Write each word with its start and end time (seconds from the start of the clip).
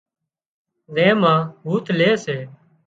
زين 0.93 1.15
مان 1.21 1.39
هُوٿ 1.65 1.85
لي 1.97 2.09
سي 2.23 2.37